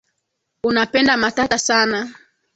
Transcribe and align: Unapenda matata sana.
Unapenda 0.63 1.17
matata 1.17 1.57
sana. 1.57 2.09